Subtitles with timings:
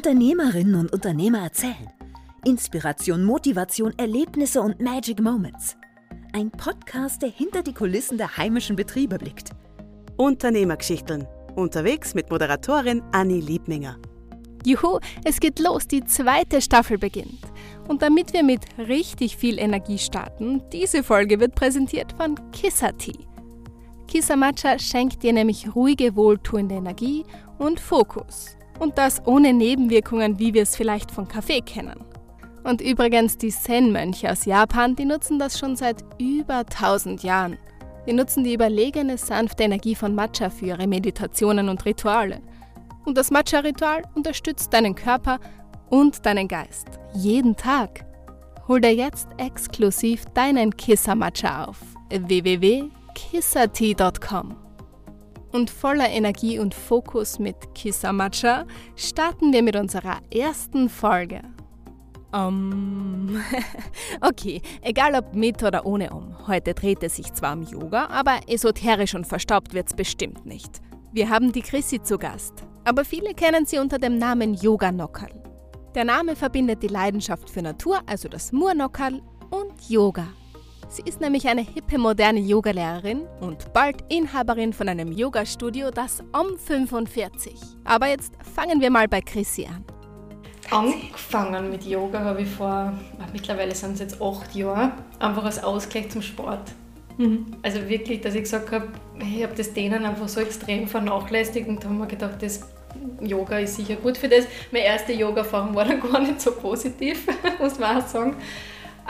[0.00, 1.90] Unternehmerinnen und Unternehmer erzählen.
[2.46, 5.76] Inspiration, Motivation, Erlebnisse und Magic Moments.
[6.32, 9.50] Ein Podcast, der hinter die Kulissen der heimischen Betriebe blickt.
[10.16, 11.26] Unternehmergeschichten.
[11.54, 13.98] Unterwegs mit Moderatorin Anni Liebminger.
[14.64, 17.42] Juhu, es geht los, die zweite Staffel beginnt.
[17.86, 23.26] Und damit wir mit richtig viel Energie starten, diese Folge wird präsentiert von Kissa Tea.
[24.06, 27.26] Kissa Matcha schenkt dir nämlich ruhige, wohltuende Energie
[27.58, 28.56] und Fokus.
[28.80, 32.00] Und das ohne Nebenwirkungen, wie wir es vielleicht von Kaffee kennen.
[32.64, 37.58] Und übrigens, die Zen-Mönche aus Japan, die nutzen das schon seit über 1000 Jahren.
[38.06, 42.40] Die nutzen die überlegene, sanfte Energie von Matcha für ihre Meditationen und Rituale.
[43.04, 45.38] Und das Matcha-Ritual unterstützt deinen Körper
[45.90, 46.88] und deinen Geist.
[47.14, 48.04] Jeden Tag.
[48.68, 51.78] Hol dir jetzt exklusiv deinen Kissa Matcha auf
[52.10, 54.69] www.kissatea.com.
[55.52, 61.42] Und voller Energie und Fokus mit Kissa Matcha starten wir mit unserer ersten Folge.
[62.32, 63.42] Um,
[64.20, 66.46] okay, egal ob mit oder ohne um.
[66.46, 70.80] Heute dreht es sich zwar um Yoga, aber esoterisch und verstaubt wird's bestimmt nicht.
[71.12, 72.54] Wir haben die Chrissy zu Gast,
[72.84, 74.92] aber viele kennen sie unter dem Namen Yoga.
[75.96, 79.20] Der Name verbindet die Leidenschaft für Natur, also das Murnockerl,
[79.50, 80.28] und Yoga.
[80.92, 86.58] Sie ist nämlich eine hippe moderne Yogalehrerin und bald Inhaberin von einem Yoga-Studio, das Om
[86.58, 87.54] 45.
[87.84, 89.84] Aber jetzt fangen wir mal bei Chrissy an.
[90.68, 92.92] Angefangen mit Yoga habe ich vor,
[93.32, 96.72] mittlerweile sind es jetzt acht Jahre, einfach als Ausgleich zum Sport.
[97.18, 97.54] Mhm.
[97.62, 98.88] Also wirklich, dass ich gesagt habe,
[99.20, 102.68] ich habe das denen einfach so extrem vernachlässigt und habe mir gedacht, das
[103.20, 104.44] Yoga ist sicher gut für das.
[104.72, 107.28] Meine erste Yoga-Erfahrung war dann gar nicht so positiv,
[107.60, 108.36] muss man auch sagen.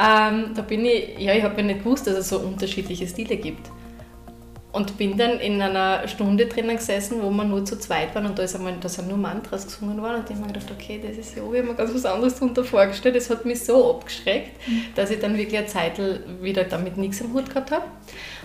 [0.00, 3.36] Ähm, da bin ich, ja, ich habe ja nicht gewusst, dass es so unterschiedliche Stile
[3.36, 3.70] gibt.
[4.72, 8.38] Und bin dann in einer Stunde drinnen gesessen, wo wir nur zu zweit waren und
[8.38, 11.00] da, ist einmal, da sind nur Mantras gesungen worden und ich habe mir gedacht, okay,
[11.04, 13.16] das ist Yoga, ich habe mir ganz was anderes darunter vorgestellt.
[13.16, 14.84] Das hat mich so abgeschreckt, mhm.
[14.94, 16.00] dass ich dann wirklich eine Zeit
[16.40, 17.84] wieder damit nichts am Hut gehabt habe.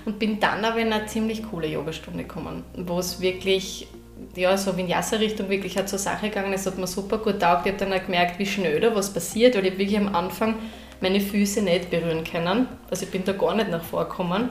[0.05, 3.87] Und bin dann aber in eine ziemlich coole Yogastunde gekommen, wo es wirklich
[4.35, 7.67] ja, so Vinyasa-Richtung wirklich hat zur Sache gegangen ist, hat mir super gut taugt.
[7.67, 10.55] Ich habe dann auch gemerkt, wie schnell da was passiert, weil ich wirklich am Anfang
[11.01, 12.67] meine Füße nicht berühren können.
[12.89, 14.49] Also ich bin da gar nicht nach vorgekommen,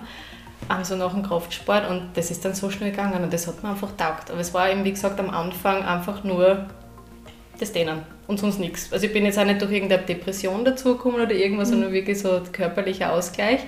[0.69, 3.71] also nach dem Kraftsport und das ist dann so schnell gegangen und das hat mir
[3.71, 4.31] einfach taugt.
[4.31, 6.66] Aber es war eben, wie gesagt, am Anfang einfach nur
[7.59, 8.93] das Dehnen und sonst nichts.
[8.93, 11.75] Also ich bin jetzt auch nicht durch irgendeine Depression dazugekommen oder irgendwas, mhm.
[11.75, 13.61] sondern wirklich so körperlicher Ausgleich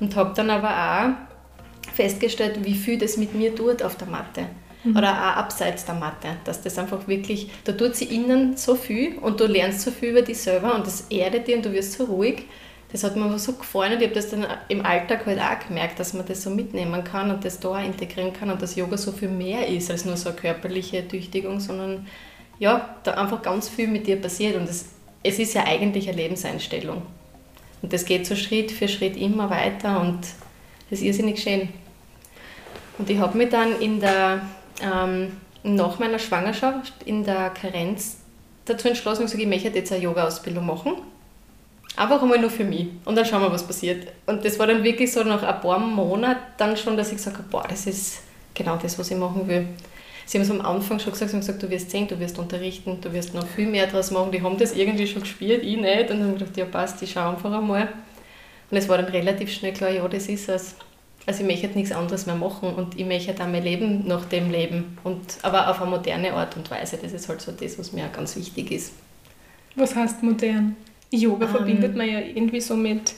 [0.00, 4.46] und habe dann aber auch festgestellt, wie viel das mit mir tut auf der Matte
[4.84, 4.96] mhm.
[4.96, 9.18] oder auch abseits der Matte, dass das einfach wirklich, da tut sie innen so viel
[9.18, 11.92] und du lernst so viel über dich selber und das erdet dich und du wirst
[11.92, 12.44] so ruhig.
[12.90, 15.66] Das hat mir einfach so gefallen und ich habe das dann im Alltag halt auch
[15.66, 18.76] gemerkt, dass man das so mitnehmen kann und das da auch integrieren kann und dass
[18.76, 22.06] Yoga so viel mehr ist als nur so eine körperliche Tüchtigung, sondern
[22.58, 24.86] ja, da einfach ganz viel mit dir passiert und das,
[25.22, 27.02] es ist ja eigentlich eine Lebenseinstellung.
[27.82, 30.20] Und das geht so Schritt für Schritt immer weiter und
[30.88, 31.68] das ist irrsinnig schön.
[32.98, 34.40] Und ich habe mich dann in der
[34.82, 38.18] ähm, nach meiner Schwangerschaft in der Karenz
[38.64, 40.94] dazu entschlossen, ich, sage, ich möchte jetzt eine Yoga-Ausbildung machen.
[41.96, 42.86] Einfach einmal nur für mich.
[43.04, 44.06] Und dann schauen wir, was passiert.
[44.26, 47.38] Und das war dann wirklich so nach ein paar Monaten dann schon, dass ich gesagt
[47.38, 48.20] habe, boah, das ist
[48.54, 49.66] genau das, was ich machen will.
[50.26, 52.38] Sie haben es am Anfang schon gesagt, sie haben gesagt, du wirst sehen, du wirst
[52.38, 54.30] unterrichten, du wirst noch viel mehr daraus machen.
[54.30, 56.10] Die haben das irgendwie schon gespielt, ich nicht.
[56.10, 57.88] Und dann habe ich gedacht, ja passt, ich schaue einfach einmal.
[58.70, 60.76] Und es war dann relativ schnell klar, ja, das ist es.
[61.26, 64.50] Also ich möchte nichts anderes mehr machen und ich möchte dann mein Leben nach dem
[64.50, 64.96] leben.
[65.04, 66.98] Und, aber auf eine moderne Art und Weise.
[67.00, 68.92] Das ist halt so das, was mir auch ganz wichtig ist.
[69.74, 70.76] Was heißt modern?
[71.10, 73.12] Yoga ähm, verbindet man ja irgendwie so mit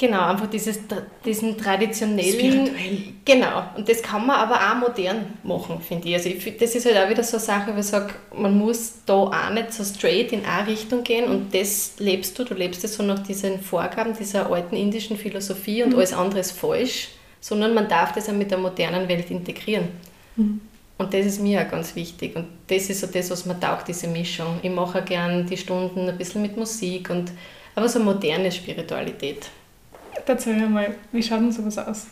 [0.00, 0.78] Genau, einfach dieses,
[1.24, 2.32] diesen traditionellen.
[2.32, 2.98] Spirituell.
[3.24, 6.14] Genau, und das kann man aber auch modern machen, finde ich.
[6.14, 9.04] Also ich, das ist halt auch wieder so eine Sache, wo ich sage, man muss
[9.04, 12.84] da auch nicht so straight in eine Richtung gehen und das lebst du, du lebst
[12.84, 15.96] es so nach diesen Vorgaben dieser alten indischen Philosophie und mhm.
[15.96, 17.08] alles andere ist falsch,
[17.40, 19.88] sondern man darf das auch mit der modernen Welt integrieren.
[20.36, 20.60] Mhm.
[20.96, 23.88] Und das ist mir auch ganz wichtig und das ist so das, was man taugt,
[23.88, 24.60] diese Mischung.
[24.62, 27.32] Ich mache auch gerne die Stunden ein bisschen mit Musik und
[27.74, 29.48] aber so moderne Spiritualität.
[30.28, 32.06] Mir mal, wie schaut denn sowas aus?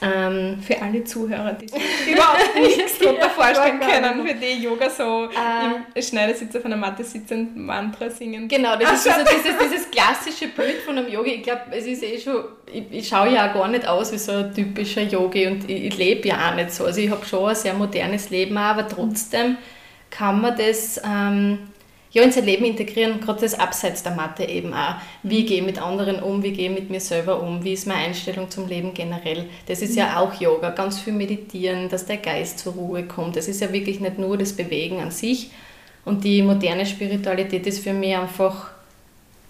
[0.00, 1.80] Ähm, für alle Zuhörer, die sich
[2.12, 7.04] überhaupt nichts darunter vorstellen können, für die Yoga so äh, im Schneidersitz auf einer Matte
[7.04, 8.48] sitzend Mantra singen.
[8.48, 11.34] Genau, das Ach, ist also dieses, dieses klassische Bild von einem Yogi.
[11.34, 14.18] Ich glaube, es ist eh schon, ich, ich schaue ja auch gar nicht aus wie
[14.18, 16.84] so ein typischer Yogi und ich, ich lebe ja auch nicht so.
[16.84, 19.56] Also ich habe schon ein sehr modernes Leben, aber trotzdem
[20.10, 21.00] kann man das...
[21.04, 21.58] Ähm,
[22.12, 24.96] ja, in sein Leben integrieren, gerade das Abseits der Matte eben auch.
[25.22, 27.86] Wie gehe ich mit anderen um, wie gehe ich mit mir selber um, wie ist
[27.86, 29.46] meine Einstellung zum Leben generell.
[29.66, 33.36] Das ist ja auch Yoga, ganz viel meditieren, dass der Geist zur Ruhe kommt.
[33.36, 35.50] Das ist ja wirklich nicht nur das Bewegen an sich,
[36.04, 38.70] Und die moderne Spiritualität ist für mich einfach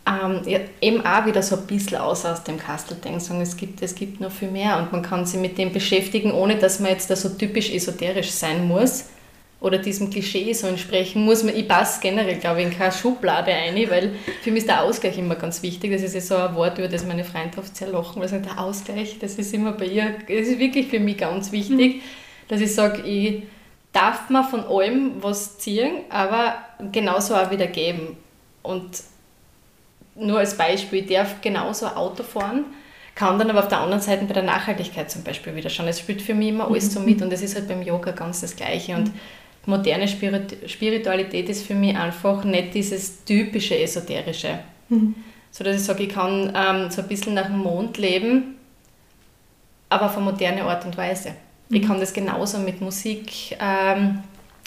[0.06, 3.40] ähm, ja, eben auch wieder so ein bisschen aus aus dem Kasteldenken.
[3.40, 6.56] Es gibt, es gibt noch viel mehr und man kann sich mit dem beschäftigen, ohne
[6.56, 9.06] dass man jetzt da so typisch esoterisch sein muss
[9.62, 11.44] oder diesem Klischee so entsprechen muss.
[11.44, 14.82] Man, ich passe generell, glaube ich, in keine Schublade ein, weil für mich ist der
[14.82, 15.92] Ausgleich immer ganz wichtig.
[15.92, 18.34] Das ist ja so ein Wort, über das meine Freunde oft sehr lachen, weil sie
[18.34, 21.96] sagen, der Ausgleich, das ist immer bei ihr, das ist wirklich für mich ganz wichtig,
[21.96, 22.00] mhm.
[22.48, 23.44] dass ich sage, ich
[23.92, 26.56] darf mir von allem was ziehen, aber
[26.90, 28.16] genauso auch wieder geben.
[28.62, 29.02] Und
[30.16, 32.64] nur als Beispiel, ich darf genauso Auto fahren,
[33.14, 35.86] kann dann aber auf der anderen Seite bei der Nachhaltigkeit zum Beispiel wieder schauen.
[35.86, 38.40] Es spielt für mich immer alles so mit und das ist halt beim Yoga ganz
[38.40, 38.96] das Gleiche.
[38.96, 39.12] Und
[39.66, 44.58] moderne Spiritualität ist für mich einfach nicht dieses typische Esoterische.
[44.88, 45.14] Mhm.
[45.50, 48.56] So dass ich sage, ich kann ähm, so ein bisschen nach dem Mond leben,
[49.88, 51.34] aber auf eine moderne Art und Weise.
[51.68, 51.76] Mhm.
[51.76, 54.20] Ich kann das genauso mit Musik, ähm,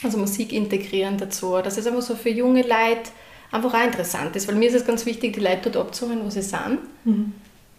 [0.03, 3.09] also Musik integrieren dazu, dass es einfach so für junge Leute
[3.51, 6.29] einfach auch interessant ist, weil mir ist es ganz wichtig, die Leute dort abzuholen, wo
[6.29, 6.79] sie sind.
[7.03, 7.33] Mhm.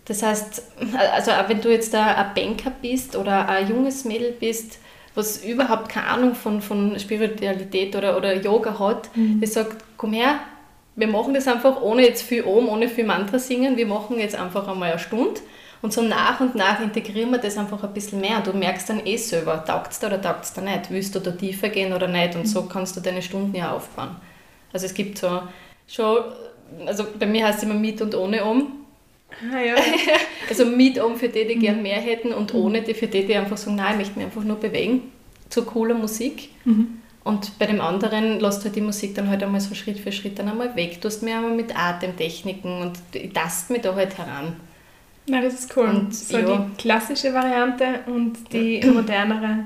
[0.05, 0.63] Das heißt,
[1.15, 4.79] also auch wenn du jetzt ein Banker bist oder ein junges Mädel bist,
[5.17, 9.41] was überhaupt keine Ahnung von, von Spiritualität oder, oder Yoga hat, mhm.
[9.41, 10.39] das sagt, komm her,
[10.95, 14.37] wir machen das einfach ohne jetzt viel Om, ohne viel Mantra singen, wir machen jetzt
[14.37, 15.41] einfach einmal eine Stunde
[15.83, 18.89] und so nach und nach integrieren wir das einfach ein bisschen mehr und du merkst
[18.91, 21.71] dann eh selber, taugt es da oder taugt es da nicht, willst du da tiefer
[21.71, 22.47] gehen oder nicht und mhm.
[22.47, 24.17] so kannst du deine Stunden ja aufbauen.
[24.73, 25.43] Also es gibt so
[25.87, 26.25] schon,
[26.85, 28.86] also bei mir heißt es immer mit und ohne um.
[29.53, 29.75] Ah, ja.
[30.49, 31.61] also mit um für die, die mhm.
[31.61, 32.61] gern mehr hätten und mhm.
[32.61, 35.03] ohne die für die, die einfach sagen, nein, ich möchte mich einfach nur bewegen
[35.49, 36.51] zu cooler Musik.
[36.65, 37.03] Mhm.
[37.25, 40.39] Und bei dem anderen lässt halt die Musik dann halt einmal so Schritt für Schritt
[40.39, 41.01] dann einmal weg.
[41.01, 44.55] Du hast mir einmal mit Atemtechniken und ich tast mich da halt heran.
[45.29, 45.89] Na, das ist cool.
[45.89, 46.57] Und, so ja.
[46.57, 49.65] die klassische Variante und die modernere.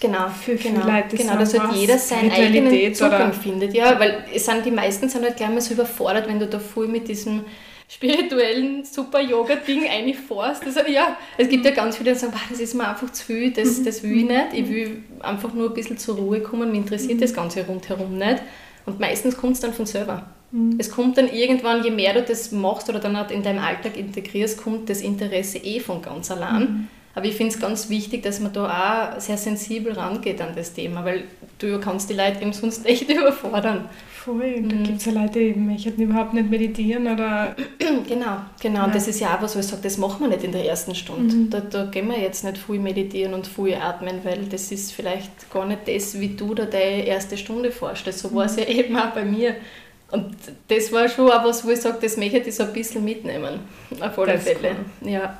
[0.00, 1.16] Genau, für viele genau, Leute.
[1.16, 3.32] Genau, dass halt jeder seinen eigenen Zugang oder?
[3.32, 3.74] findet.
[3.74, 6.58] Ja, weil es sind, die meisten sind halt gleich mal so überfordert, wenn du da
[6.58, 7.44] voll mit diesem
[7.88, 10.64] spirituellen Super-Yoga-Ding reinfährst.
[10.64, 13.52] Also, ja, es gibt ja ganz viele, die sagen, das ist mir einfach zu viel,
[13.52, 13.84] das, mhm.
[13.84, 14.46] das will ich nicht.
[14.54, 17.20] Ich will einfach nur ein bisschen zur Ruhe kommen, mich interessiert mhm.
[17.20, 18.42] das Ganze rundherum nicht.
[18.86, 20.26] Und meistens kommt es dann von selber.
[20.52, 20.76] Mhm.
[20.78, 23.96] Es kommt dann irgendwann, je mehr du das machst oder dann halt in deinem Alltag
[23.96, 26.60] integrierst, kommt das Interesse eh von ganz allein.
[26.60, 26.88] Mhm.
[27.14, 30.72] Aber ich finde es ganz wichtig, dass man da auch sehr sensibel rangeht an das
[30.72, 31.24] Thema, weil
[31.58, 33.88] du kannst die Leute eben sonst echt überfordern.
[34.24, 34.84] Voll, und da mhm.
[34.84, 37.56] gibt es ja Leute, die möchten überhaupt nicht meditieren oder...
[38.08, 38.78] Genau, genau.
[38.80, 38.84] Ja.
[38.84, 40.64] Und das ist ja auch was, wo ich sage, das machen wir nicht in der
[40.64, 41.34] ersten Stunde.
[41.34, 41.50] Mhm.
[41.50, 45.50] Da, da gehen wir jetzt nicht viel meditieren und viel atmen, weil das ist vielleicht
[45.52, 48.20] gar nicht das, wie du da deine erste Stunde vorstellst.
[48.20, 49.56] So war es ja eben auch bei mir.
[50.10, 50.34] Und
[50.68, 53.60] das war schon auch was, wo ich sage, das möchte ich so ein bisschen mitnehmen.
[54.00, 54.76] Auf alle Fälle.
[55.00, 55.10] Cool.
[55.10, 55.38] Ja.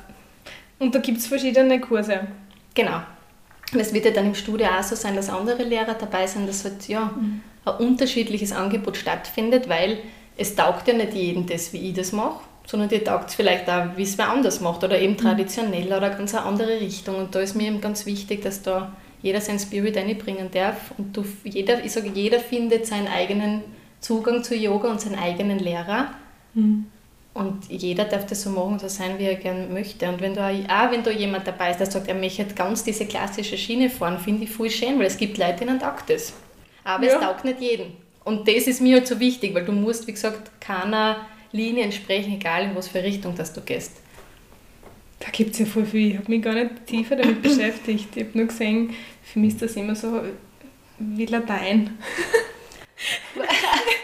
[0.79, 2.27] Und da gibt es verschiedene Kurse.
[2.73, 3.01] Genau.
[3.77, 6.63] Es wird ja dann im Studio auch so sein, dass andere Lehrer dabei sind, dass
[6.63, 7.41] halt ja, mhm.
[7.65, 9.99] ein unterschiedliches Angebot stattfindet, weil
[10.37, 13.69] es taugt ja nicht jedem das, wie ich das mache, sondern dir taugt es vielleicht
[13.69, 15.17] auch, wie es wer anders macht oder eben mhm.
[15.17, 17.15] traditionell oder ganz eine andere Richtung.
[17.15, 21.15] Und da ist mir eben ganz wichtig, dass da jeder seinen Spirit einbringen darf und
[21.15, 23.61] du, jeder, ich sage, jeder findet seinen eigenen
[24.01, 26.09] Zugang zu Yoga und seinen eigenen Lehrer.
[26.53, 26.87] Mhm.
[27.33, 30.07] Und jeder darf das so machen, so sein, wie er gern möchte.
[30.07, 33.05] Und wenn da auch wenn da jemand dabei ist, der sagt, er möchte ganz diese
[33.05, 36.33] klassische Schiene fahren, finde ich voll schön, weil es gibt Leute, denen taugt das.
[36.83, 37.15] Aber ja.
[37.15, 37.93] es taugt nicht jeden.
[38.23, 42.33] Und das ist mir halt so wichtig, weil du musst, wie gesagt, keiner Linie entsprechen,
[42.33, 43.93] egal in was für Richtung dass du gehst.
[45.19, 46.11] Da gibt es ja voll viel.
[46.11, 48.15] Ich habe mich gar nicht tiefer damit beschäftigt.
[48.15, 50.21] Ich habe nur gesehen, für mich ist das immer so
[50.99, 51.97] wie Latein.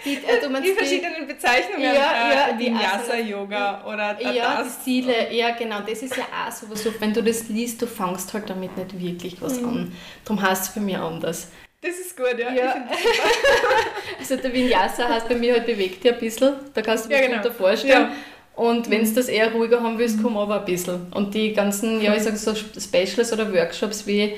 [0.05, 4.83] Die, also die verschiedenen Bezeichnungen, ja, ja, äh, Vinyasa-Yoga oder Ja, das.
[4.83, 7.87] die Stile, ja genau, das ist ja auch sowas, so, wenn du das liest, du
[7.87, 9.67] fangst halt damit nicht wirklich was mhm.
[9.67, 9.97] an.
[10.25, 11.47] Darum heißt es für mich anders.
[11.81, 12.51] Das ist gut, ja.
[12.51, 12.75] ja.
[14.19, 17.15] also der Vinyasa heißt bei mir halt bewegt dich ein bisschen, da kannst du dir
[17.15, 17.37] ja, genau.
[17.37, 18.09] darunter vorstellen.
[18.09, 18.15] Ja.
[18.61, 21.07] Und wenn du das eher ruhiger haben willst, komm aber ein bisschen.
[21.13, 24.35] Und die ganzen, ja ich sage so Specials oder Workshops wie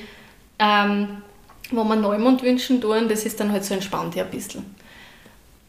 [0.60, 1.22] ähm,
[1.76, 4.64] wo man Neumond wünschen tun, das ist dann halt so entspannt ja ein bisschen.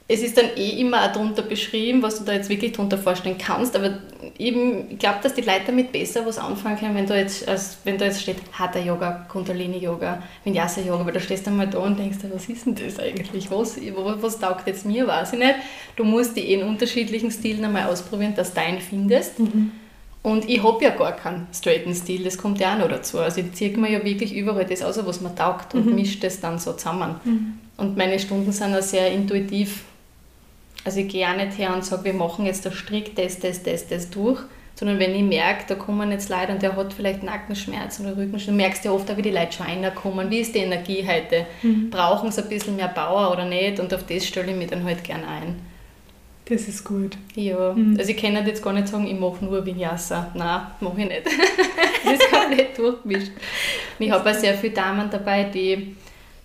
[0.06, 3.38] Es ist dann eh immer auch darunter beschrieben, was du da jetzt wirklich darunter vorstellen
[3.38, 4.00] kannst, aber
[4.38, 7.78] eben, ich glaube, dass die Leute damit besser was anfangen können, wenn da jetzt, als,
[7.86, 11.68] wenn da jetzt steht Hatha Yoga, Kundalini Yoga, Vinyasa Yoga, weil da stehst du mal
[11.68, 13.50] da und denkst, was ist denn das eigentlich?
[13.50, 15.56] Was, was taugt jetzt mir, weiß ich nicht.
[15.96, 19.40] Du musst die in unterschiedlichen Stilen einmal ausprobieren, dass du deinen findest.
[19.40, 19.72] Mhm.
[20.24, 23.20] Und ich habe ja gar keinen straighten Stil, das kommt ja auch noch dazu.
[23.20, 25.96] Also ich ziehe mir ja wirklich überall das aus, was mir taugt und mhm.
[25.96, 27.16] mische das dann so zusammen.
[27.26, 27.60] Mhm.
[27.76, 29.84] Und meine Stunden sind auch sehr intuitiv.
[30.86, 33.64] Also ich gehe auch nicht her und sage, wir machen jetzt da strikt das, das,
[33.64, 34.40] das, das durch,
[34.76, 38.58] sondern wenn ich merke, da kommen jetzt Leute und der hat vielleicht Nackenschmerzen oder Rückenschmerzen,
[38.58, 41.46] du merkst ja oft auch, wie die Leute schon reinkommen, wie ist die Energie heute,
[41.62, 41.90] mhm.
[41.90, 44.84] brauchen sie ein bisschen mehr Power oder nicht und auf das stelle ich mich dann
[44.84, 45.73] halt gerne ein.
[46.46, 47.18] Das ist gut.
[47.36, 47.96] Ja, mhm.
[47.98, 50.32] also ich kann halt jetzt gar nicht sagen, ich mache nur Vinyasa.
[50.34, 51.26] Nein, mache ich nicht.
[52.06, 53.32] das ist komplett durchgemischt.
[54.00, 55.96] Ich habe auch sehr viele Damen dabei, die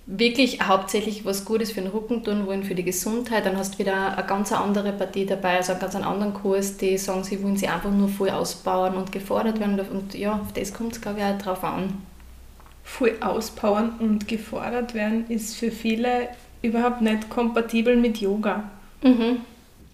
[0.07, 3.45] wirklich hauptsächlich was Gutes für den Rücken tun wollen, für die Gesundheit.
[3.45, 6.97] Dann hast du wieder eine ganz andere Partie dabei, also einen ganz anderen Kurs, die
[6.97, 9.78] sagen, sie wollen sie einfach nur voll ausbauen und gefordert werden.
[9.81, 11.93] Und ja, auf das kommt es, glaube ich, auch drauf an.
[12.85, 16.28] Voll ausbauen und gefordert werden ist für viele
[16.62, 18.71] überhaupt nicht kompatibel mit Yoga.
[19.02, 19.40] Mhm.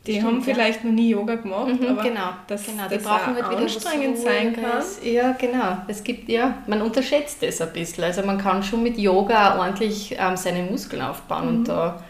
[0.07, 0.91] Die Stimmt, haben vielleicht ja.
[0.91, 2.89] noch nie Yoga gemacht, mhm, aber genau, dass genau.
[2.89, 4.83] Die das brauchen halt anstrengend sein kann.
[5.03, 5.79] Ja, genau.
[5.89, 8.05] Es gibt, ja, man unterschätzt das ein bisschen.
[8.05, 11.57] Also man kann schon mit Yoga ordentlich ähm, seine Muskeln aufbauen mhm.
[11.57, 12.05] und da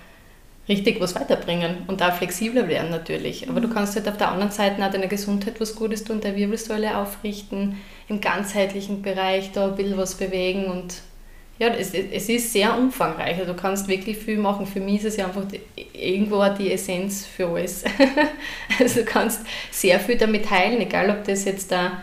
[0.69, 3.49] richtig was weiterbringen und auch flexibler werden natürlich.
[3.49, 3.75] Aber du mhm.
[3.75, 7.81] kannst halt auf der anderen Seite auch deiner Gesundheit was Gutes tun, der Wirbelsäule aufrichten,
[8.09, 11.03] im ganzheitlichen Bereich da ein bisschen was bewegen und
[11.59, 13.39] ja, es, es ist sehr umfangreich.
[13.39, 14.67] Also du kannst wirklich viel machen.
[14.67, 15.45] Für mich ist es ja einfach
[15.93, 17.85] irgendwo die Essenz für alles.
[18.79, 22.03] also du kannst sehr viel damit heilen, egal ob das jetzt da,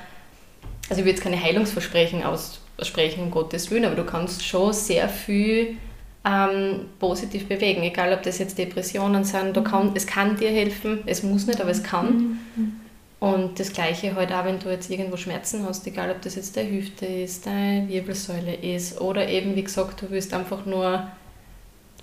[0.89, 5.10] also ich will jetzt keine Heilungsversprechen aussprechen, um Gottes Willen, aber du kannst schon sehr
[5.10, 5.75] viel
[6.24, 9.58] ähm, positiv bewegen, egal ob das jetzt Depressionen sind.
[9.58, 12.39] Du kann, es kann dir helfen, es muss nicht, aber es kann.
[12.55, 12.80] Mhm.
[13.21, 16.57] Und das Gleiche halt auch, wenn du jetzt irgendwo Schmerzen hast, egal ob das jetzt
[16.57, 21.07] deine Hüfte ist, deine Wirbelsäule ist oder eben, wie gesagt, du willst einfach nur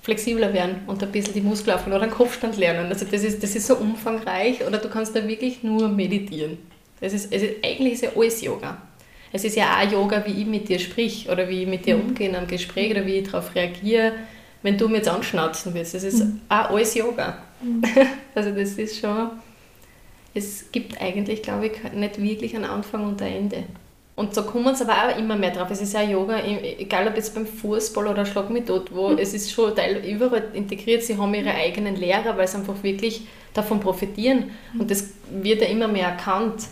[0.00, 2.86] flexibler werden und ein bisschen die Muskeln aufbauen oder einen Kopfstand lernen.
[2.86, 6.56] Also das ist, das ist so umfangreich oder du kannst da wirklich nur meditieren.
[7.00, 8.80] Das ist, es ist, eigentlich ist ja alles Yoga.
[9.32, 11.96] Es ist ja auch Yoga, wie ich mit dir sprich oder wie ich mit dir
[11.96, 12.10] mhm.
[12.10, 14.12] umgehe am Gespräch oder wie ich darauf reagiere,
[14.62, 15.94] wenn du mir jetzt anschnauzen willst.
[15.94, 16.42] Das ist mhm.
[16.48, 17.38] auch alles Yoga.
[17.60, 17.82] Mhm.
[18.36, 19.30] Also das ist schon
[20.34, 23.64] es gibt eigentlich, glaube ich, nicht wirklich einen Anfang und ein Ende.
[24.18, 25.70] Und so kommen es aber auch immer mehr drauf.
[25.70, 29.18] Es ist ja Yoga, egal ob jetzt beim Fußball oder Schlag mich tot, wo mhm.
[29.18, 31.04] es ist schon Teil überall integriert.
[31.04, 34.50] Sie haben ihre eigenen Lehrer, weil sie einfach wirklich davon profitieren.
[34.72, 34.80] Mhm.
[34.80, 36.64] Und das wird ja immer mehr erkannt.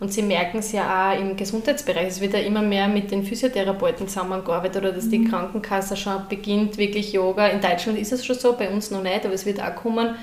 [0.00, 2.08] Und sie merken es ja auch im Gesundheitsbereich.
[2.08, 5.28] Es wird ja immer mehr mit den Physiotherapeuten zusammengearbeitet oder dass die mhm.
[5.28, 7.48] Krankenkasse schon beginnt, wirklich Yoga.
[7.48, 10.14] In Deutschland ist es schon so, bei uns noch nicht, aber es wird auch kommen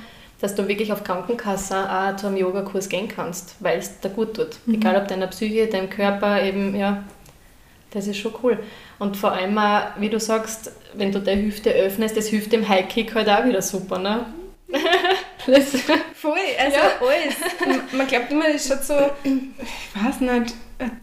[0.41, 4.35] dass du wirklich auf Krankenkasse auch zu einem Yogakurs gehen kannst, weil es dir gut
[4.35, 4.57] tut.
[4.65, 4.75] Mhm.
[4.75, 7.03] Egal ob deiner Psyche, deinem Körper eben, ja,
[7.91, 8.59] das ist schon cool.
[8.97, 12.67] Und vor allem auch, wie du sagst, wenn du deine Hüfte öffnest, das hilft dem
[12.67, 14.25] Highkick halt auch wieder super, ne?
[15.45, 15.75] das
[16.15, 16.91] Voll, also ja.
[17.01, 17.91] alles.
[17.91, 20.55] Man glaubt immer, es schaut so, ich weiß nicht,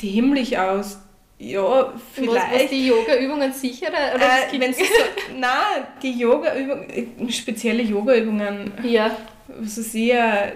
[0.03, 0.99] dämlich aus.
[1.39, 2.53] Ja, vielleicht.
[2.53, 4.15] Was, was die Yoga-Übungen sicherer?
[4.15, 4.83] Oder äh, wenn so,
[5.39, 8.73] nein, die Yoga-Übungen, spezielle Yoga-Übungen.
[8.83, 9.17] Ja.
[9.63, 10.53] So sehr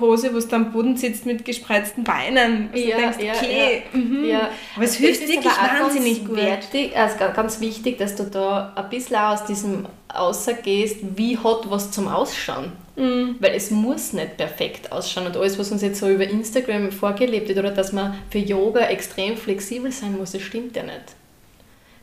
[0.00, 2.70] Pose, wo du am Boden sitzt mit gespreizten Beinen.
[2.74, 4.24] Ja, denkst, ja, okay, ja, mhm.
[4.24, 4.50] ja.
[4.74, 6.36] Aber es hilft wirklich wahnsinnig gut.
[6.36, 11.70] Wertig, also ganz wichtig, dass du da ein bisschen aus diesem Außer gehst, wie hat
[11.70, 12.72] was zum Ausschauen.
[12.96, 13.36] Mhm.
[13.38, 17.48] Weil es muss nicht perfekt ausschauen und alles, was uns jetzt so über Instagram vorgelebt
[17.48, 21.14] wird oder dass man für Yoga extrem flexibel sein muss, das stimmt ja nicht.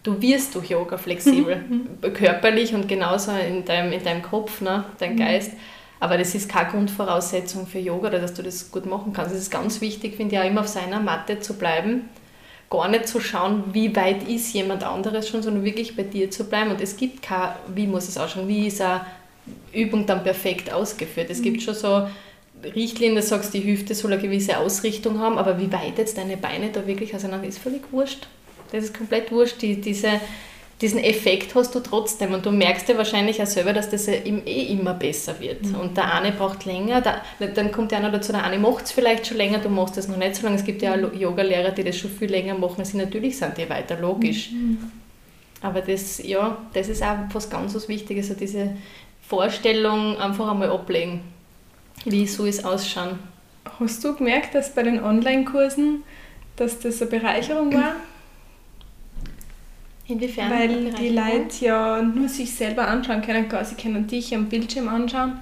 [0.04, 2.14] Du wirst durch Yoga flexibel, mhm.
[2.14, 5.18] körperlich und genauso in deinem, in deinem Kopf, ne, dein mhm.
[5.18, 5.52] Geist.
[6.00, 9.34] Aber das ist keine Grundvoraussetzung für Yoga oder dass du das gut machen kannst.
[9.34, 12.10] Es ist ganz wichtig, finde ich, auch immer auf seiner Matte zu bleiben.
[12.70, 16.44] Gar nicht zu schauen, wie weit ist jemand anderes schon, sondern wirklich bei dir zu
[16.44, 16.72] bleiben.
[16.72, 19.06] Und es gibt kein, wie muss es ausschauen, wie ist eine
[19.74, 21.30] Übung dann perfekt ausgeführt.
[21.30, 21.44] Es mhm.
[21.44, 22.08] gibt schon so
[22.64, 26.38] Richtlinien, du sagst, die Hüfte soll eine gewisse Ausrichtung haben, aber wie weit jetzt deine
[26.38, 28.28] Beine da wirklich auseinander ist, völlig wurscht.
[28.72, 29.62] Das ist komplett wurscht.
[29.62, 30.20] Die, diese,
[30.82, 34.68] diesen Effekt hast du trotzdem und du merkst ja wahrscheinlich auch selber, dass das eh
[34.72, 35.66] immer besser wird.
[35.66, 35.76] Mhm.
[35.76, 38.92] Und der eine braucht länger, der, dann kommt der andere dazu, der eine macht es
[38.92, 40.58] vielleicht schon länger, du machst es noch nicht so lange.
[40.58, 42.86] Es gibt ja auch Yoga-Lehrer, die das schon viel länger machen.
[42.86, 44.52] Sie natürlich sind die weiter, logisch.
[44.52, 44.92] Mhm.
[45.62, 48.78] Aber das, ja, das ist auch was ganz was Wichtiges, also diese
[49.28, 51.22] Vorstellung einfach einmal ablegen.
[52.06, 53.18] Wie soll es ausschauen?
[53.80, 56.04] Hast du gemerkt, dass bei den Online-Kursen,
[56.56, 57.96] dass das eine Bereicherung war?
[60.08, 60.50] Inwiefern?
[60.50, 65.40] Weil die Leute ja nur sich selber anschauen können, sie können dich am Bildschirm anschauen.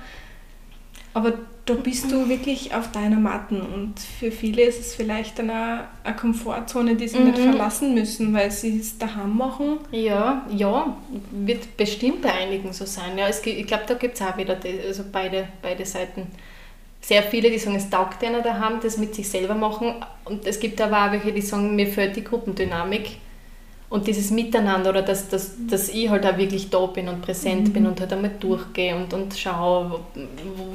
[1.14, 1.34] Aber
[1.66, 6.16] da bist du wirklich auf deiner Matten und für viele ist es vielleicht eine, eine
[6.16, 7.26] Komfortzone, die sie mhm.
[7.26, 9.80] nicht verlassen müssen, weil sie es daheim machen.
[9.92, 10.96] Ja, ja,
[11.32, 13.18] wird bestimmt bei einigen so sein.
[13.18, 16.28] Ja, es, ich glaube, da gibt es auch wieder die, also beide, beide Seiten.
[17.02, 19.94] Sehr viele, die sagen, es taugt einer daheim, das mit sich selber machen.
[20.26, 23.18] Und es gibt aber auch welche, die sagen, mir fehlt die Gruppendynamik
[23.88, 27.68] Und dieses Miteinander oder dass, dass, dass ich halt auch wirklich da bin und präsent
[27.68, 27.74] mhm.
[27.74, 30.00] bin und halt einmal durchgehe und, und schaue,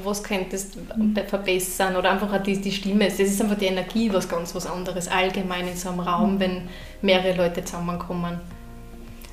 [0.05, 3.07] was könntest du verbessern oder einfach auch die, die Stimme.
[3.07, 6.69] Das ist einfach die Energie, was ganz was anderes, allgemein in so einem Raum, wenn
[7.03, 8.41] mehrere Leute zusammenkommen.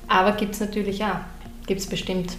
[0.08, 1.20] Aber gibt es natürlich auch,
[1.66, 2.36] gibt es bestimmt.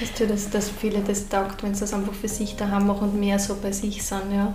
[0.00, 3.10] Weißt du, dass, dass viele das taugt, wenn sie das einfach für sich daheim machen
[3.10, 4.52] und mehr so bei sich sind, ja.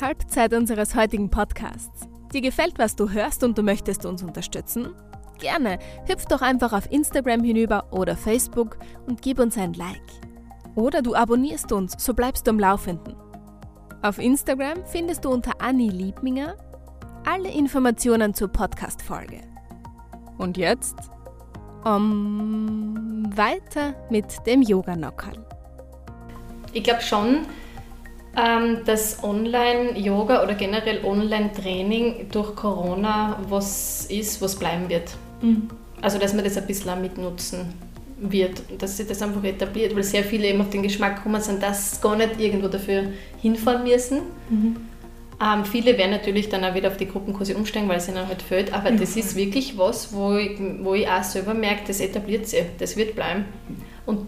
[0.00, 2.08] Halbzeit unseres heutigen Podcasts.
[2.34, 4.92] Dir gefällt, was du hörst und du möchtest uns unterstützen?
[5.38, 8.76] Gerne, hüpf doch einfach auf Instagram hinüber oder Facebook
[9.06, 10.02] und gib uns ein Like.
[10.74, 13.14] Oder du abonnierst uns, so bleibst du am Laufenden.
[14.02, 16.56] Auf Instagram findest du unter Anni Liebminger
[17.24, 19.40] alle Informationen zur Podcast-Folge.
[20.36, 20.96] Und jetzt
[21.84, 25.46] um, weiter mit dem Yoga-Nockerl.
[26.72, 27.46] Ich glaube schon,
[28.34, 35.16] dass Online-Yoga oder generell Online-Training durch Corona was ist, was bleiben wird.
[35.40, 35.68] Mhm.
[36.00, 37.72] Also, dass man das ein bisschen auch mitnutzen
[38.18, 41.62] wird, dass sich das einfach etabliert, weil sehr viele eben auf den Geschmack gekommen sind,
[41.62, 43.04] dass sie gar nicht irgendwo dafür
[43.40, 44.22] hinfahren müssen.
[44.48, 44.76] Mhm.
[45.42, 48.40] Ähm, viele werden natürlich dann auch wieder auf die Gruppenkurse umsteigen, weil es ihnen halt
[48.40, 49.00] fehlt, aber mhm.
[49.00, 52.96] das ist wirklich was, wo ich, wo ich auch selber merke, das etabliert sich, das
[52.96, 53.44] wird bleiben.
[54.06, 54.26] Und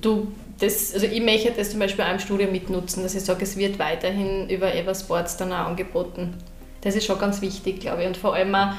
[0.00, 0.28] du
[0.60, 3.56] das, also ich möchte das zum Beispiel auch im Studio mitnutzen, dass ich sage, es
[3.56, 6.34] wird weiterhin über Eversports dann auch angeboten.
[6.82, 8.08] Das ist schon ganz wichtig, glaube ich.
[8.08, 8.72] Und vor allem auch,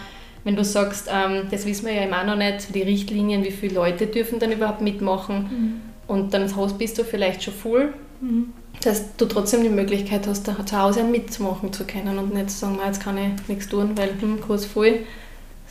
[0.44, 3.76] wenn du sagst, ähm, das wissen wir ja immer noch nicht, die Richtlinien, wie viele
[3.76, 5.36] Leute dürfen dann überhaupt mitmachen.
[5.38, 5.82] Mhm.
[6.08, 8.54] Und dann bist du vielleicht schon voll, mhm.
[8.84, 12.58] dass du trotzdem die Möglichkeit hast, da zu Hause mitmachen zu können und nicht zu
[12.58, 15.00] sagen, jetzt kann ich nichts tun, weil hm, Kurs voll,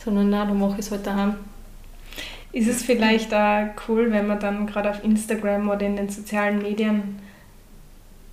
[0.03, 1.35] sondern nein, dann mache ich es halt daheim.
[2.53, 6.61] Ist es vielleicht auch cool, wenn man dann gerade auf Instagram oder in den sozialen
[6.61, 7.19] Medien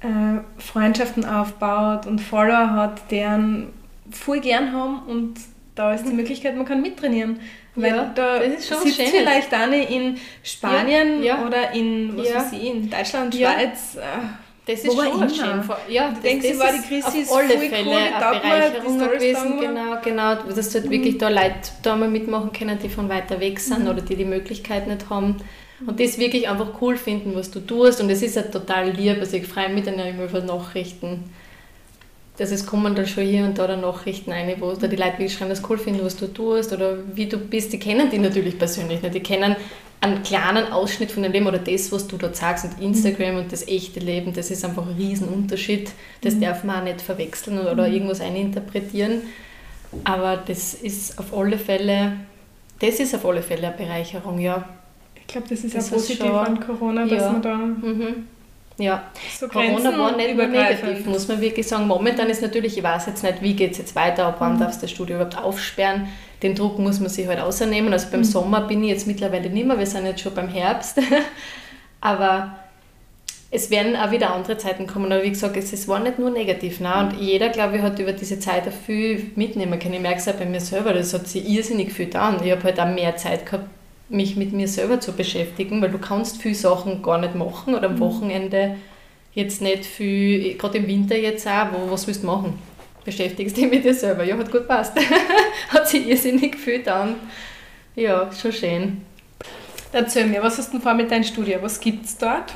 [0.00, 3.68] äh, Freundschaften aufbaut und Follower hat, deren
[4.10, 5.34] voll gern haben und
[5.74, 6.16] da ist die mhm.
[6.16, 7.38] Möglichkeit, man kann mittrainieren.
[7.76, 9.06] Weil ja, da sitzt schön.
[9.06, 11.46] vielleicht eine in Spanien ja, ja.
[11.46, 13.96] oder in, was weiß ich, in Deutschland, Schweiz.
[13.96, 14.00] Äh,
[14.68, 15.28] das ist schon immer.
[15.30, 15.62] schön.
[15.88, 19.60] Ja, das, denkst, das war die Krise auf alle Fälle cool, eine Bereicherung gewesen.
[19.60, 20.34] Genau, genau.
[20.34, 20.90] Dass halt mhm.
[20.90, 23.88] wirklich da Leute da mal mitmachen können, die von weiter weg sind mhm.
[23.88, 25.36] oder die die Möglichkeit nicht haben.
[25.86, 28.00] Und das wirklich einfach cool finden, was du tust.
[28.00, 29.18] Und es ist ja total lieb.
[29.20, 31.32] Also ich freue mich dann immer über Nachrichten.
[32.38, 35.18] Dass es kommen dann schon hier und da dann Nachrichten ein, wo da die Leute
[35.18, 37.72] wirklich schreiben, das cool finden, was du tust oder wie du bist.
[37.72, 39.14] Die kennen die natürlich persönlich nicht.
[39.14, 39.56] Die kennen
[40.00, 43.40] einen kleinen Ausschnitt von deinem Leben oder das, was du dort sagst und Instagram mhm.
[43.40, 45.90] und das echte Leben, das ist einfach ein Riesenunterschied.
[46.20, 46.42] Das mhm.
[46.42, 47.94] darf man auch nicht verwechseln oder, oder mhm.
[47.94, 49.22] irgendwas eininterpretieren.
[50.04, 52.12] Aber das ist auf alle Fälle,
[52.78, 54.68] das ist auf alle Fälle eine Bereicherung, ja.
[55.14, 57.32] Ich glaube, das ist das auch positiv an Corona, dass ja.
[57.32, 58.26] man da mhm.
[58.78, 61.88] Ja, so Corona war nicht nur negativ, muss man wirklich sagen.
[61.88, 64.60] Momentan ist natürlich, ich weiß jetzt nicht, wie geht es jetzt weiter, ab wann mhm.
[64.60, 66.08] darfst du das Studio überhaupt aufsperren.
[66.44, 67.92] Den Druck muss man sich halt außernehmen.
[67.92, 68.24] Also beim mhm.
[68.24, 71.00] Sommer bin ich jetzt mittlerweile nicht mehr, wir sind jetzt schon beim Herbst.
[72.00, 72.56] Aber
[73.50, 75.10] es werden auch wieder andere Zeiten kommen.
[75.10, 76.78] Aber wie gesagt, es war nicht nur negativ.
[76.78, 76.94] Ne?
[77.00, 79.94] Und jeder, glaube ich, hat über diese Zeit auch viel mitnehmen können.
[79.94, 82.40] Ich merke es auch bei mir selber, das hat sich irrsinnig viel getan.
[82.44, 83.68] Ich habe halt auch mehr Zeit gehabt,
[84.08, 87.86] mich mit mir selber zu beschäftigen, weil du kannst viele Sachen gar nicht machen oder
[87.86, 88.00] am mhm.
[88.00, 88.76] Wochenende
[89.32, 92.58] jetzt nicht viel, gerade im Winter jetzt auch, wo, was willst du machen?
[93.04, 94.24] Beschäftigst dich mit dir selber.
[94.24, 94.94] Ja, hat gut passt.
[95.68, 97.16] hat sich irrsinnig viel dann.
[97.94, 99.02] Ja, schon schön.
[99.92, 101.58] Erzähl mir, was hast du vor mit deinem Studio?
[101.62, 102.54] Was gibt es dort?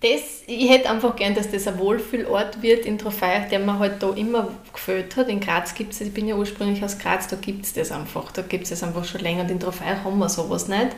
[0.00, 4.02] Das, ich hätte einfach gern, dass das ein Wohlfühlort wird in Trofei, der mir halt
[4.02, 5.28] da immer gefällt hat.
[5.28, 8.30] In Graz gibt es, ich bin ja ursprünglich aus Graz, da gibt es das einfach.
[8.32, 10.88] Da gibt es das einfach schon länger und in Trofei haben wir sowas nicht.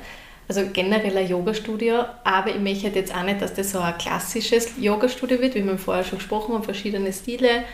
[0.49, 4.73] Also generell ein Yoga-Studio, aber ich möchte jetzt auch nicht, dass das so ein klassisches
[4.79, 7.65] Yoga-Studio wird, wie wir vorher schon gesprochen haben, verschiedene Stile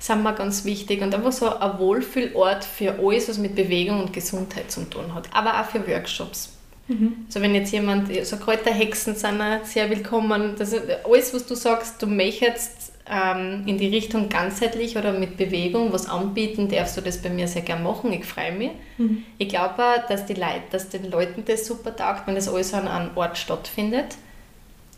[0.00, 4.12] sind mir ganz wichtig und einfach so ein Wohlfühlort für alles, was mit Bewegung und
[4.12, 6.50] Gesundheit zu tun hat, aber auch für Workshops.
[6.88, 7.24] Mhm.
[7.26, 10.54] Also wenn jetzt jemand, so Kräuterhexen sind sehr willkommen.
[10.58, 15.92] Das alles, was du sagst, du möchtest ähm, in die Richtung ganzheitlich oder mit Bewegung
[15.92, 18.12] was anbieten, darfst du das bei mir sehr gerne machen.
[18.12, 18.70] Ich freue mich.
[18.98, 19.24] Mhm.
[19.38, 22.74] Ich glaube auch, dass, die Leute, dass den Leuten das super taugt, wenn das alles
[22.74, 24.16] an einem Ort stattfindet.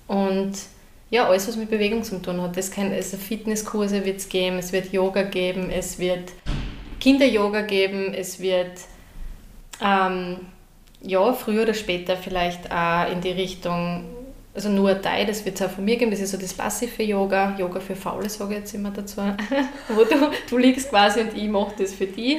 [0.09, 0.55] Und
[1.11, 2.57] ja, alles, was mit Bewegung zu tun hat.
[2.57, 6.33] Das kann, also Fitnesskurse wird es geben, es wird Yoga geben, es wird
[6.99, 8.72] Kinder-Yoga geben, es wird
[9.81, 10.38] ähm,
[11.02, 14.04] ja, früher oder später vielleicht auch in die Richtung,
[14.54, 17.02] also nur Thai, das wird es auch von mir geben, das ist so das passive
[17.02, 19.20] Yoga, Yoga für Faule, sage ich jetzt immer dazu,
[19.88, 22.38] wo du, du liegst quasi und ich mache das für dich.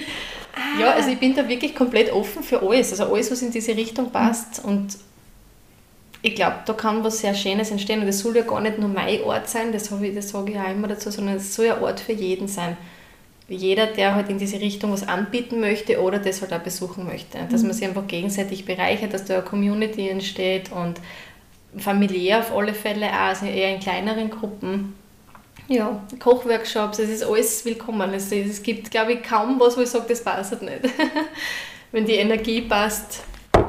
[0.55, 0.81] Ah.
[0.81, 3.75] Ja, also ich bin da wirklich komplett offen für alles, also alles, was in diese
[3.75, 4.69] Richtung passt mhm.
[4.69, 4.97] und
[6.23, 8.89] ich glaube, da kann was sehr Schönes entstehen und das soll ja gar nicht nur
[8.89, 11.81] mein Ort sein, das, ich, das sage ich auch immer dazu, sondern es soll ein
[11.81, 12.75] Ort für jeden sein.
[13.49, 17.37] Jeder, der halt in diese Richtung was anbieten möchte oder das halt auch besuchen möchte.
[17.49, 20.99] Dass man sich einfach gegenseitig bereichert, dass da eine Community entsteht und
[21.77, 24.95] familiär auf alle Fälle auch, also eher in kleineren Gruppen.
[25.69, 28.13] Ja, Kochworkshops, es ist alles willkommen.
[28.13, 30.81] Es, es gibt, glaube ich, kaum was, wo ich sage, das passt nicht.
[31.91, 33.23] Wenn die Energie passt,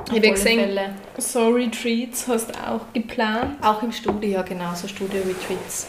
[0.07, 0.95] ich habe gesehen, Fälle.
[1.19, 3.63] so Retreats hast du auch geplant?
[3.63, 5.89] Auch im Studio, ja genau, so Studio-Retreats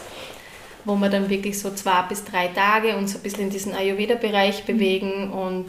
[0.90, 4.62] wo wir dann wirklich so zwei bis drei Tage uns ein bisschen in diesen Ayurveda-Bereich
[4.62, 4.72] mhm.
[4.72, 5.66] bewegen und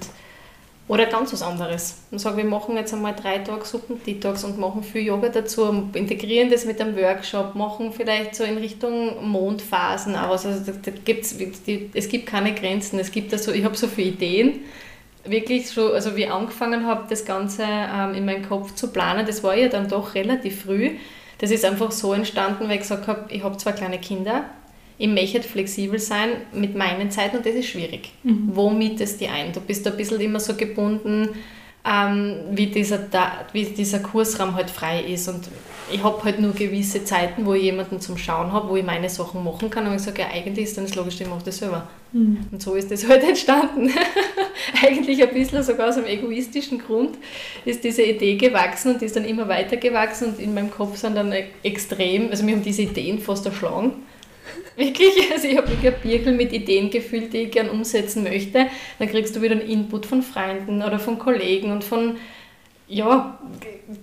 [0.88, 2.00] oder ganz was anderes.
[2.12, 6.50] Und sagen, wir machen jetzt einmal drei Tage Suppen-Detox und machen viel Yoga dazu, integrieren
[6.50, 10.46] das mit einem Workshop, machen vielleicht so in Richtung Mondphasen aus.
[10.46, 13.00] Also da, da gibt's, die, es gibt keine Grenzen.
[13.00, 14.60] Es gibt also, ich habe so viele Ideen.
[15.24, 19.26] Wirklich so, also wie ich angefangen habe, das Ganze ähm, in meinem Kopf zu planen,
[19.26, 20.98] das war ja dann doch relativ früh.
[21.38, 24.46] Das ist einfach so entstanden, weil ich gesagt habe, ich habe zwei kleine Kinder,
[25.02, 28.12] ich möchte flexibel sein mit meinen Zeiten und das ist schwierig.
[28.22, 28.50] Mhm.
[28.54, 29.52] Wo mietest du die ein?
[29.52, 31.30] Du bist ein bisschen immer so gebunden,
[31.84, 33.00] ähm, wie, dieser,
[33.52, 35.28] wie dieser Kursraum halt frei ist.
[35.28, 35.50] Und
[35.92, 39.10] ich habe halt nur gewisse Zeiten, wo ich jemanden zum Schauen habe, wo ich meine
[39.10, 39.88] Sachen machen kann.
[39.88, 41.90] Und ich sage, ja, eigentlich ist dann das logisch, ich mache das selber.
[42.12, 42.46] Mhm.
[42.52, 43.90] Und so ist das halt entstanden.
[44.84, 47.18] eigentlich ein bisschen sogar aus einem egoistischen Grund
[47.66, 50.98] ist diese Idee gewachsen und die ist dann immer weiter gewachsen und in meinem Kopf
[50.98, 51.34] sind dann
[51.64, 53.94] extrem, also mir haben diese Ideen fast erschlagen
[54.76, 58.68] Wirklich, also ich habe wirklich ein Birkel mit Ideen gefüllt, die ich gerne umsetzen möchte.
[59.00, 62.18] Dann kriegst du wieder einen Input von Freunden oder von Kollegen und von,
[62.88, 63.40] ja,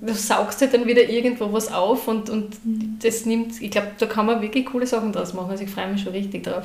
[0.00, 2.57] du saugst halt dann wieder irgendwo was auf und, und
[3.02, 5.50] das nimmt, ich glaube, da kann man wirklich coole Sachen draus machen.
[5.50, 6.64] Also ich freue mich schon richtig drauf.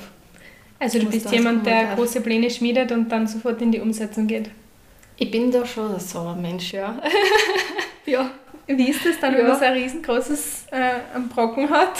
[0.79, 4.49] Also du bist jemand, der große Pläne schmiedet und dann sofort in die Umsetzung geht?
[5.15, 7.01] Ich bin da schon so ein Mensch, ja.
[8.05, 8.31] ja.
[8.67, 9.39] Wie ist das dann, ja.
[9.39, 11.97] wenn man so ein riesengroßes äh, Brocken hat?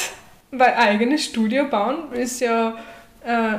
[0.56, 2.78] Weil eigenes Studio bauen ist ja.
[3.26, 3.58] Äh,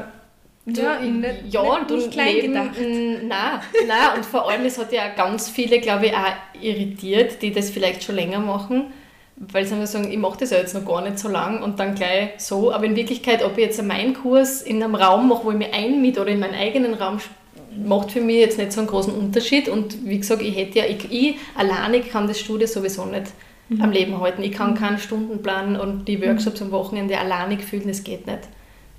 [0.67, 2.71] ja, nicht, ja, nicht, und nicht klein neben, gedacht.
[2.79, 7.53] Nein, nein, und vor allem, es hat ja ganz viele, glaube ich, auch irritiert, die
[7.53, 8.87] das vielleicht schon länger machen,
[9.37, 11.95] weil sie sagen, ich mache das ja jetzt noch gar nicht so lang und dann
[11.95, 12.73] gleich so.
[12.73, 15.75] Aber in Wirklichkeit, ob ich jetzt meinen Kurs in einem Raum mache, wo ich mich
[15.75, 17.19] einmiete oder in meinen eigenen Raum
[17.85, 19.69] macht für mich jetzt nicht so einen großen Unterschied.
[19.69, 23.33] Und wie gesagt, ich hätte ja, ich, ich alleine kann das Studio sowieso nicht
[23.69, 23.83] mhm.
[23.83, 24.43] am Leben halten.
[24.43, 24.77] Ich kann mhm.
[24.77, 28.41] keinen Stundenplan und die Workshops am Wochenende alleinig fühlen, das geht nicht.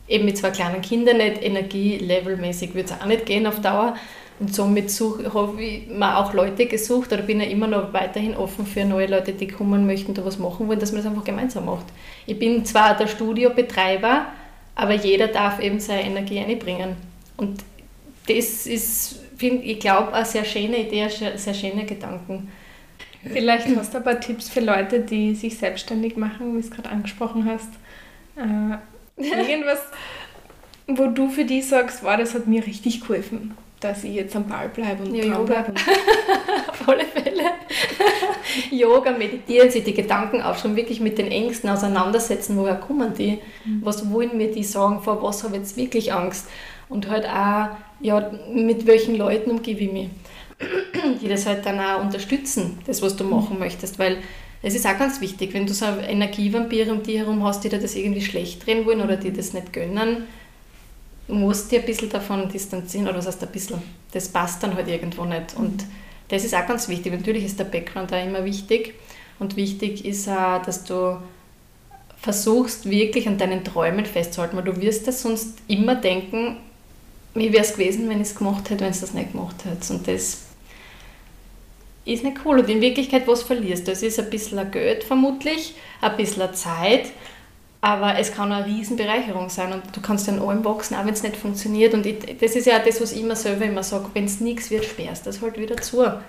[0.08, 3.96] Eben mit zwei kleinen Kindern nicht, energielevelmäßig wird es auch nicht gehen auf Dauer.
[4.38, 4.92] Und somit
[5.34, 9.08] habe ich mir auch Leute gesucht oder bin ja immer noch weiterhin offen für neue
[9.08, 11.86] Leute, die kommen möchten, da was machen wollen, dass man das einfach gemeinsam macht.
[12.26, 14.26] Ich bin zwar der Studiobetreiber,
[14.76, 16.98] aber jeder darf eben seine Energie einbringen.
[17.38, 17.64] Und
[18.28, 22.52] das ist, find, ich glaube, eine sehr schöne Idee, ein sehr schöner Gedanken.
[23.32, 26.72] Vielleicht hast du ein paar Tipps für Leute, die sich selbstständig machen, wie du es
[26.72, 27.70] gerade angesprochen hast.
[28.36, 29.80] Äh, irgendwas,
[30.88, 34.48] wo du für die sagst, wow, das hat mir richtig geholfen, dass ich jetzt am
[34.48, 35.44] Ball bleibe und ja, Yoga.
[35.44, 35.74] bleibe.
[36.68, 37.44] Auf alle Fälle.
[38.72, 43.82] Yoga, meditieren, sich die Gedanken aufschreiben, wirklich mit den Ängsten auseinandersetzen, woher kommen die, mhm.
[43.84, 46.48] was wollen mir die sagen, vor was habe ich jetzt wirklich Angst
[46.88, 50.10] und halt auch, ja, mit welchen Leuten umgebe ich mich
[51.20, 54.18] die das halt dann auch unterstützen, das, was du machen möchtest, weil
[54.62, 57.80] es ist auch ganz wichtig, wenn du so Energievampire um dich herum hast, die dir
[57.80, 60.24] das irgendwie schlecht drehen wollen oder die das nicht gönnen,
[61.28, 64.76] musst du dich ein bisschen davon distanzieren, oder was heißt ein bisschen, das passt dann
[64.76, 65.56] halt irgendwo nicht.
[65.56, 65.86] Und
[66.30, 67.14] das ist auch ganz wichtig.
[67.14, 68.96] Natürlich ist der Background da immer wichtig.
[69.38, 71.18] Und wichtig ist auch, dass du
[72.20, 76.58] versuchst wirklich an deinen Träumen festzuhalten, weil du wirst das sonst immer denken,
[77.36, 79.94] wie wäre es gewesen, wenn ich es gemacht hätte, wenn es das nicht gemacht hätte.
[79.94, 80.45] Und das
[82.06, 82.60] ist nicht cool.
[82.60, 83.92] Und in Wirklichkeit, was verlierst du?
[83.92, 87.12] Es ist ein bisschen Geld vermutlich, ein bisschen Zeit,
[87.82, 91.24] aber es kann eine Riesenbereicherung sein und du kannst an allem wachsen, auch wenn es
[91.24, 91.94] nicht funktioniert.
[91.94, 94.72] Und ich, das ist ja das, was ich immer selber immer sage, wenn es nichts
[94.72, 96.04] wird, sperrst das halt wieder zu.
[96.04, 96.22] Ja.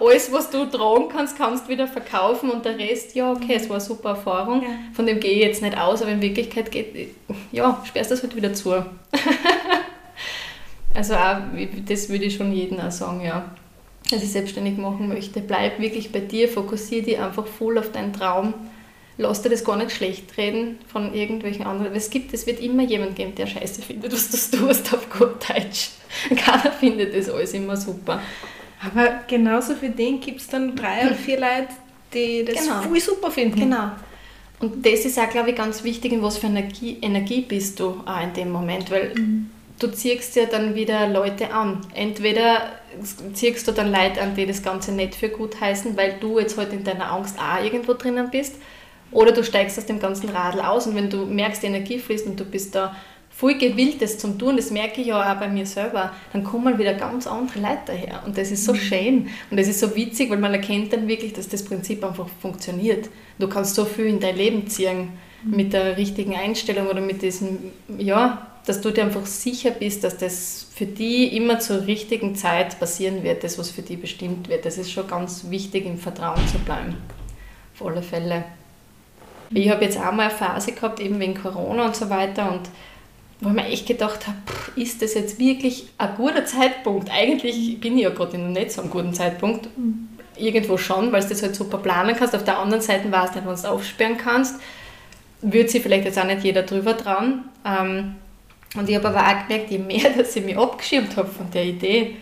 [0.00, 3.68] Alles, was du tragen kannst, kannst du wieder verkaufen und der Rest, ja, okay, es
[3.68, 4.68] war eine super Erfahrung, ja.
[4.92, 7.14] von dem gehe ich jetzt nicht aus, aber in Wirklichkeit geht,
[7.52, 8.70] ja, sperrst das halt wieder zu.
[10.94, 11.36] also auch,
[11.86, 13.44] das würde ich schon jedem auch sagen, ja
[14.18, 15.40] sich selbstständig machen möchte.
[15.40, 18.54] Bleib wirklich bei dir, fokussiere dich einfach voll auf deinen Traum.
[19.18, 21.94] Lass dir das gar nicht schlecht reden von irgendwelchen anderen.
[21.94, 25.48] Es gibt, es wird immer jemand geben, der Scheiße findet, was du tust auf gut
[25.48, 25.90] Deutsch.
[26.34, 28.20] Keiner findet das alles immer super.
[28.82, 31.68] Aber genauso für den gibt es dann drei oder vier Leute,
[32.14, 32.80] die das genau.
[32.82, 33.60] voll super finden.
[33.60, 33.90] Genau.
[34.60, 38.00] Und das ist auch, glaube ich, ganz wichtig, in was für Energie, Energie bist du
[38.04, 39.50] auch in dem Moment, weil mhm.
[39.80, 41.80] Du ziehst ja dann wieder Leute an.
[41.94, 42.72] Entweder
[43.32, 46.56] ziehst du dann Leute an, die das Ganze nicht für gut heißen, weil du jetzt
[46.56, 48.56] halt in deiner Angst auch irgendwo drinnen bist.
[49.12, 52.26] Oder du steigst aus dem ganzen Radl aus und wenn du merkst, die Energie fließt
[52.26, 52.94] und du bist da
[53.28, 56.78] voll gewillt, das zu tun, das merke ich ja auch bei mir selber, dann kommen
[56.78, 58.22] wieder ganz andere Leute daher.
[58.24, 58.76] Und das ist so mhm.
[58.76, 62.28] schön und das ist so witzig, weil man erkennt dann wirklich, dass das Prinzip einfach
[62.40, 63.08] funktioniert.
[63.38, 65.08] Du kannst so viel in dein Leben ziehen
[65.42, 65.56] mhm.
[65.56, 70.16] mit der richtigen Einstellung oder mit diesem, ja, dass du dir einfach sicher bist, dass
[70.18, 74.64] das für die immer zur richtigen Zeit passieren wird, das, was für die bestimmt wird.
[74.64, 76.96] Das ist schon ganz wichtig, im Vertrauen zu bleiben.
[77.74, 78.44] Auf alle Fälle.
[79.52, 82.70] Ich habe jetzt auch mal eine Phase gehabt, eben wegen Corona und so weiter und
[83.40, 84.36] wo ich mir echt gedacht habe,
[84.76, 87.10] ist das jetzt wirklich ein guter Zeitpunkt?
[87.10, 89.68] Eigentlich bin ich ja gerade in einem nicht so einem guten Zeitpunkt.
[90.36, 92.34] Irgendwo schon, weil du das halt super planen kannst.
[92.34, 94.60] Auf der anderen Seite weißt nicht, wenn du es aufsperren kannst.
[95.40, 97.44] Würde sich vielleicht jetzt auch nicht jeder drüber trauen.
[97.64, 98.16] Ähm,
[98.76, 101.64] und ich habe aber auch gemerkt, je mehr, dass ich mich abgeschirmt habe von der
[101.64, 102.16] Idee,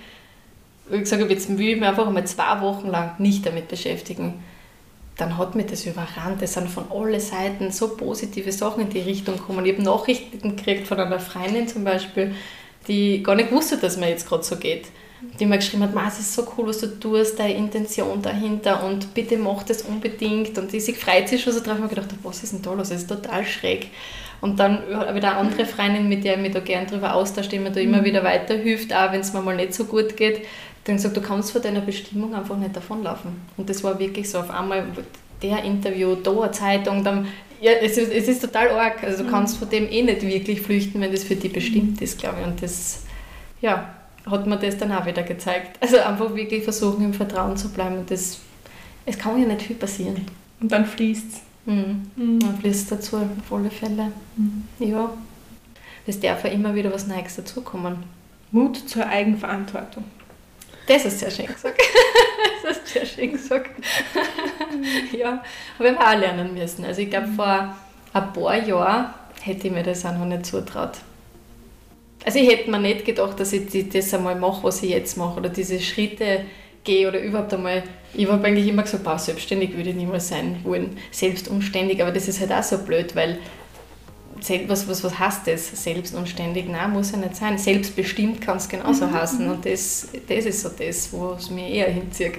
[0.91, 4.43] ich gesagt habe, jetzt will ich mich einfach einmal zwei Wochen lang nicht damit beschäftigen
[5.19, 6.41] dann hat mich das überrannt.
[6.41, 9.67] Es sind von allen Seiten so positive Sachen in die Richtung gekommen.
[9.67, 12.35] Ich habe Nachrichten gekriegt von einer Freundin zum Beispiel,
[12.87, 14.87] die gar nicht wusste, dass mir jetzt gerade so geht.
[15.40, 19.14] Die mir geschrieben hat, es ist so cool, was du tust, deine Intention dahinter und
[19.14, 20.57] bitte mach das unbedingt.
[20.59, 21.78] Und die sich freut sich schon so drauf.
[21.83, 22.90] Ich gedacht, was ist denn da los?
[22.90, 23.88] Das ist total schräg.
[24.40, 27.48] Und dann habe ich eine andere Freundin, mit der ich mich da gerne drüber austausche,
[27.48, 28.04] die mir da immer mhm.
[28.04, 30.42] wieder weiterhilft, auch wenn es mir mal nicht so gut geht
[30.88, 33.33] dann gesagt, du kannst vor deiner Bestimmung einfach nicht davonlaufen.
[33.57, 34.85] Und das war wirklich so auf einmal
[35.42, 37.28] der Interview, da eine Zeitung, dann,
[37.61, 39.02] ja, es ist, es ist total arg.
[39.04, 39.33] Also du mhm.
[39.33, 42.46] kannst von dem eh nicht wirklich flüchten, wenn das für dich bestimmt ist, glaube ich.
[42.46, 43.02] Und das,
[43.61, 43.94] ja,
[44.31, 45.79] hat mir das dann auch wieder gezeigt.
[45.81, 47.99] Also einfach wirklich versuchen, im Vertrauen zu bleiben.
[47.99, 48.38] Und das,
[49.07, 50.27] es kann ja nicht viel passieren.
[50.61, 51.41] Und dann fließt es.
[51.67, 52.11] Mhm.
[52.17, 52.41] Mhm.
[52.41, 54.12] Dann fließt dazu, auf alle Fälle.
[54.37, 54.64] Mhm.
[54.79, 55.11] Ja.
[56.07, 57.97] Es darf ja immer wieder was Neues dazukommen.
[58.51, 60.05] Mut zur Eigenverantwortung.
[60.87, 61.79] Das ist sehr schön gesagt.
[62.62, 63.71] das ist sehr schön gesagt.
[65.12, 65.43] ja,
[65.79, 66.85] habe ich auch lernen müssen.
[66.87, 67.77] Also ich glaube, vor
[68.14, 69.12] ein paar Jahren
[69.43, 70.93] hätte ich mir das auch noch nicht zutraut.
[72.24, 75.38] Also ich hätte mir nicht gedacht, dass ich das einmal mache, was ich jetzt mache,
[75.38, 76.42] oder diese Schritte
[76.85, 77.83] gehe oder überhaupt einmal.
[78.14, 82.28] Ich habe eigentlich immer gesagt, boah, selbstständig würde ich niemals sein wollen, selbstumständig, aber das
[82.28, 83.38] ist halt auch so blöd, weil
[84.66, 85.83] was, was, was heißt das?
[85.83, 86.68] Selbstunständig?
[86.68, 87.59] Nein, muss ja nicht sein.
[87.59, 89.12] Selbstbestimmt kann es genauso mhm.
[89.12, 89.50] heißen.
[89.50, 92.38] Und das, das ist so das, was mir eher hinzieht.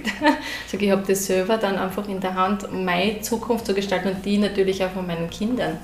[0.64, 4.24] Also ich habe das selber dann einfach in der Hand, meine Zukunft zu gestalten und
[4.24, 5.78] die natürlich auch von meinen Kindern.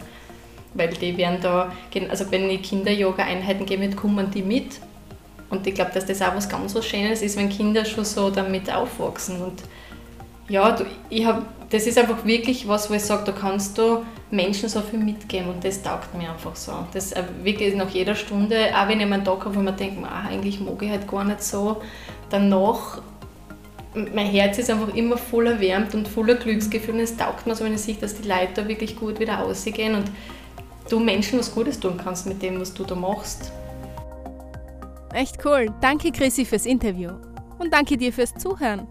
[0.77, 1.73] Weil die werden da,
[2.09, 4.81] also wenn ich Kinder-Yoga-Einheiten gebe, kommen die mit.
[5.49, 8.31] Und ich glaube, dass das auch was ganz was Schönes ist, wenn Kinder schon so
[8.31, 9.41] damit aufwachsen.
[9.41, 9.62] Und
[10.49, 14.05] ja, du, ich habe das ist einfach wirklich was, wo ich sage, da kannst du
[14.31, 16.73] Menschen so viel mitgeben und das taugt mir einfach so.
[16.93, 20.29] Das wirklich nach jeder Stunde, auch wenn ich einen Tag habe, wo man denkt, ah,
[20.29, 21.83] eigentlich mag ich halt gar nicht so,
[22.31, 23.03] danach,
[23.95, 27.65] mein Herz ist einfach immer voll erwärmt und voller Glücksgefühl und es taugt mir so,
[27.65, 30.05] wenn ich sehe, dass die Leute da wirklich gut wieder ausgehen und
[30.88, 33.53] du Menschen was Gutes tun kannst mit dem, was du da machst.
[35.12, 35.66] Echt cool.
[35.81, 37.11] Danke, Chrissy, fürs Interview.
[37.59, 38.87] Und danke dir fürs Zuhören.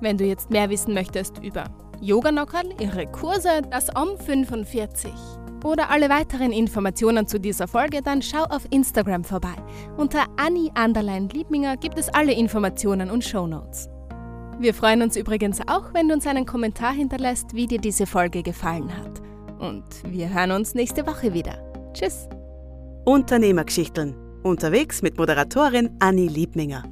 [0.00, 1.64] Wenn du jetzt mehr wissen möchtest über
[2.00, 5.10] Yoga Nockerl, ihre Kurse, das OM 45
[5.64, 9.54] oder alle weiteren Informationen zu dieser Folge, dann schau auf Instagram vorbei.
[9.96, 13.88] Unter Annie Anderlein Liebminger gibt es alle Informationen und Shownotes.
[14.60, 18.42] Wir freuen uns übrigens auch, wenn du uns einen Kommentar hinterlässt, wie dir diese Folge
[18.42, 19.27] gefallen hat.
[19.58, 21.58] Und wir hören uns nächste Woche wieder.
[21.92, 22.28] Tschüss.
[23.04, 24.14] Unternehmergeschichten.
[24.42, 26.84] Unterwegs mit Moderatorin Annie Liebminger.